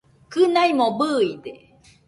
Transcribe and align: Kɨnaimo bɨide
Kɨnaimo 0.31 0.85
bɨide 0.97 1.51